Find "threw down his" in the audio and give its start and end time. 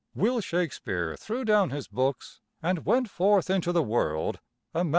1.15-1.87